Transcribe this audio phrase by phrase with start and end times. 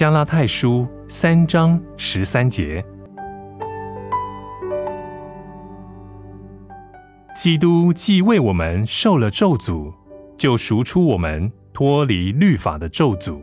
[0.00, 2.82] 加拉太书三章十三节，
[7.36, 9.92] 基督既为我们受了咒诅，
[10.38, 13.42] 就赎出我们脱离律法的咒诅。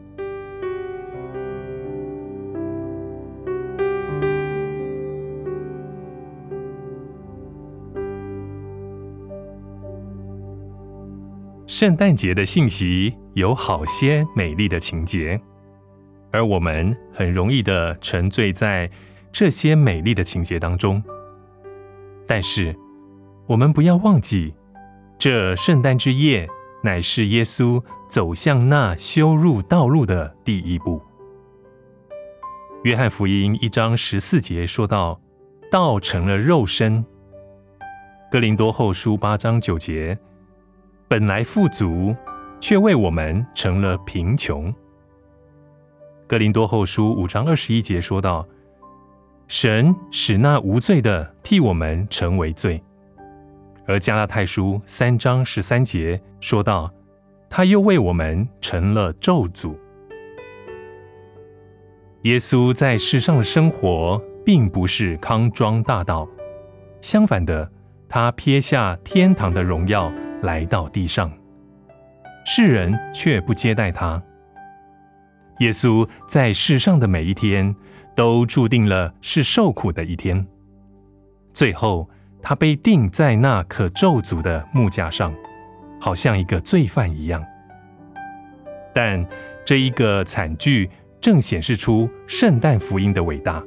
[11.67, 15.39] 圣诞节的信息有好些美丽的情节，
[16.37, 18.87] 而我们很容易的沉醉在
[19.32, 21.04] 这些美丽的情节当中。
[22.27, 22.75] 但是，
[23.47, 24.54] 我们不要忘记，
[25.18, 26.47] 这圣诞之夜
[26.83, 31.01] 乃是耶稣走向那修路道路的第一步。
[32.83, 35.19] 约翰福音一章十四节说到
[35.72, 37.03] ：“道成了肉身。”
[38.31, 40.16] 哥林多后书八章九节。
[41.08, 42.16] 本来富足，
[42.59, 44.72] 却为我们成了贫穷。
[46.28, 48.45] 哥林多后书五章二十一节说道
[49.47, 52.83] ：“神使那无罪的替我们成为罪。”
[53.88, 56.92] 而加拉太书三章十三节说道
[57.50, 59.73] ：“他又为我们成了咒诅。”
[62.23, 66.28] 耶稣在世上的生活并不是康庄大道，
[67.00, 67.72] 相反的，
[68.09, 70.11] 他撇下天堂的荣耀。
[70.44, 71.31] 来到地上，
[72.45, 74.22] 世人却不接待他。
[75.59, 77.75] 耶稣在世上的每一天，
[78.16, 80.45] 都注定了是受苦的一天。
[81.52, 82.08] 最后，
[82.41, 85.33] 他被钉在那可咒诅的木架上，
[85.99, 87.44] 好像一个罪犯一样。
[88.94, 89.25] 但
[89.66, 93.64] 这一个惨剧，正显示出圣诞福音的伟大。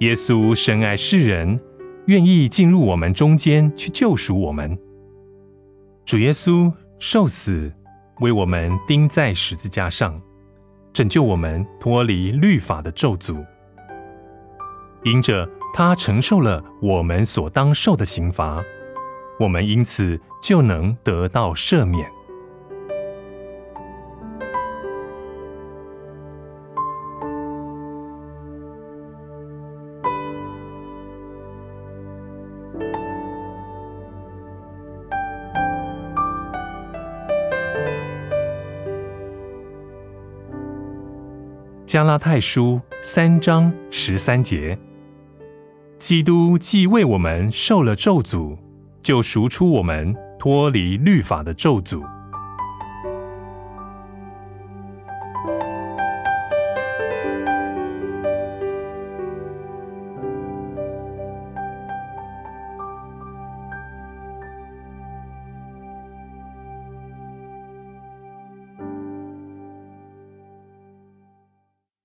[0.00, 1.60] 耶稣深爱世人，
[2.06, 4.76] 愿意进入我们中间去救赎我们。
[6.04, 7.72] 主耶稣受死，
[8.20, 10.20] 为我们钉在十字架上，
[10.92, 13.44] 拯救我们脱离律法的咒诅。
[15.04, 18.62] 因着他承受了我们所当受的刑罚，
[19.40, 22.08] 我们因此就能得到赦免。
[41.92, 44.78] 加拉太书三章十三节：
[45.98, 48.56] 基督既为我们受了咒诅，
[49.02, 52.02] 就赎出我们脱离律法的咒诅。